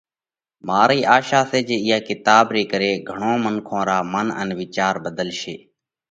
[0.67, 5.55] مارئِي آشا سئہ جي اِيئا ري ڪري گھڻون منکون را منَ ان وِيچار ڀڌلشي۔